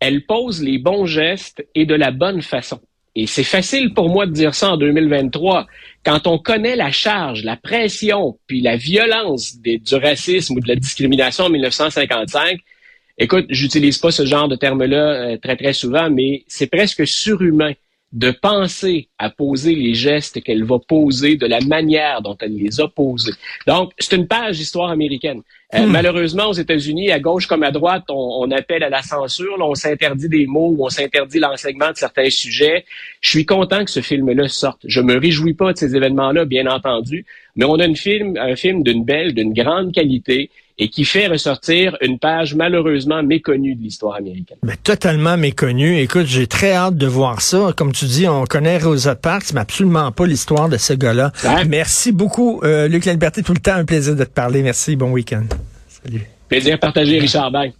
qu'elle 0.00 0.24
pose 0.24 0.62
les 0.62 0.78
bons 0.78 1.06
gestes 1.06 1.66
et 1.74 1.86
de 1.86 1.94
la 1.94 2.10
bonne 2.10 2.42
façon. 2.42 2.80
Et 3.16 3.26
c'est 3.26 3.44
facile 3.44 3.94
pour 3.94 4.08
moi 4.08 4.26
de 4.26 4.32
dire 4.32 4.54
ça 4.54 4.72
en 4.72 4.76
2023. 4.76 5.66
Quand 6.04 6.26
on 6.26 6.38
connaît 6.38 6.74
la 6.74 6.90
charge, 6.90 7.44
la 7.44 7.56
pression, 7.56 8.38
puis 8.48 8.60
la 8.60 8.76
violence 8.76 9.56
du 9.60 9.94
racisme 9.94 10.56
ou 10.56 10.60
de 10.60 10.68
la 10.68 10.74
discrimination 10.74 11.44
en 11.44 11.50
1955, 11.50 12.58
écoute, 13.18 13.46
j'utilise 13.50 13.98
pas 13.98 14.10
ce 14.10 14.26
genre 14.26 14.48
de 14.48 14.56
terme-là 14.56 14.96
euh, 14.96 15.36
très 15.38 15.56
très 15.56 15.72
souvent, 15.72 16.10
mais 16.10 16.44
c'est 16.48 16.66
presque 16.66 17.06
surhumain 17.06 17.72
de 18.14 18.30
penser 18.30 19.08
à 19.18 19.28
poser 19.28 19.74
les 19.74 19.94
gestes 19.94 20.40
qu'elle 20.40 20.62
va 20.62 20.78
poser 20.78 21.36
de 21.36 21.46
la 21.46 21.60
manière 21.60 22.22
dont 22.22 22.36
elle 22.40 22.56
les 22.56 22.80
a 22.80 22.86
posés. 22.86 23.32
Donc, 23.66 23.90
c'est 23.98 24.14
une 24.14 24.28
page 24.28 24.58
d'histoire 24.58 24.90
américaine. 24.90 25.42
Euh, 25.74 25.84
hmm. 25.84 25.90
Malheureusement, 25.90 26.46
aux 26.46 26.52
États-Unis, 26.52 27.10
à 27.10 27.18
gauche 27.18 27.48
comme 27.48 27.64
à 27.64 27.72
droite, 27.72 28.04
on, 28.08 28.48
appelle 28.52 28.84
à 28.84 28.88
la 28.88 29.02
censure, 29.02 29.56
on 29.58 29.74
s'interdit 29.74 30.28
des 30.28 30.46
mots, 30.46 30.76
on 30.78 30.88
s'interdit 30.88 31.40
l'enseignement 31.40 31.90
de 31.90 31.96
certains 31.96 32.30
sujets. 32.30 32.84
Je 33.20 33.30
suis 33.30 33.46
content 33.46 33.84
que 33.84 33.90
ce 33.90 34.00
film-là 34.00 34.46
sorte. 34.46 34.82
Je 34.84 35.00
me 35.00 35.18
réjouis 35.18 35.54
pas 35.54 35.72
de 35.72 35.78
ces 35.78 35.96
événements-là, 35.96 36.44
bien 36.44 36.68
entendu, 36.68 37.26
mais 37.56 37.64
on 37.64 37.80
a 37.80 37.84
une 37.84 37.96
film, 37.96 38.36
un 38.36 38.54
film 38.54 38.84
d'une 38.84 39.04
belle, 39.04 39.34
d'une 39.34 39.52
grande 39.52 39.92
qualité 39.92 40.50
et 40.78 40.88
qui 40.88 41.04
fait 41.04 41.28
ressortir 41.28 41.96
une 42.00 42.18
page 42.18 42.54
malheureusement 42.54 43.22
méconnue 43.22 43.74
de 43.74 43.82
l'histoire 43.82 44.16
américaine. 44.16 44.58
Mais 44.62 44.76
totalement 44.76 45.36
méconnue. 45.36 45.98
Écoute, 45.98 46.26
j'ai 46.26 46.46
très 46.46 46.72
hâte 46.72 46.96
de 46.96 47.06
voir 47.06 47.40
ça. 47.40 47.72
Comme 47.76 47.92
tu 47.92 48.06
dis, 48.06 48.26
on 48.26 48.44
connaît 48.44 48.78
Rosa 48.78 49.14
Parks, 49.14 49.52
mais 49.54 49.60
absolument 49.60 50.10
pas 50.10 50.26
l'histoire 50.26 50.68
de 50.68 50.76
ce 50.76 50.92
gars-là. 50.92 51.32
Merci 51.68 52.12
beaucoup, 52.12 52.60
euh, 52.64 52.88
Luc 52.88 53.04
Liberté. 53.04 53.42
Tout 53.42 53.54
le 53.54 53.60
temps, 53.60 53.74
un 53.74 53.84
plaisir 53.84 54.16
de 54.16 54.24
te 54.24 54.30
parler. 54.30 54.62
Merci. 54.62 54.96
Bon 54.96 55.10
week-end. 55.10 55.44
Salut. 55.88 56.26
Plaisir 56.48 56.78
partagé, 56.78 57.18
Richard. 57.18 57.50
Bye. 57.50 57.72